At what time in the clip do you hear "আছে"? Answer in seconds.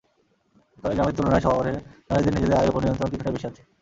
3.49-3.61